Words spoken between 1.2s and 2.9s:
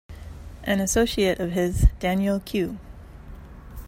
of his, Daniel Q.